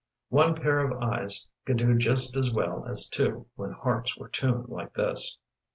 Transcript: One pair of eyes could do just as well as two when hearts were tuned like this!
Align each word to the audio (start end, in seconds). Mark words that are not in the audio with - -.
One 0.29 0.55
pair 0.59 0.79
of 0.79 0.99
eyes 0.99 1.45
could 1.63 1.77
do 1.77 1.95
just 1.95 2.35
as 2.35 2.51
well 2.51 2.85
as 2.87 3.07
two 3.07 3.45
when 3.53 3.73
hearts 3.73 4.17
were 4.17 4.29
tuned 4.29 4.67
like 4.69 4.95
this! 4.95 5.37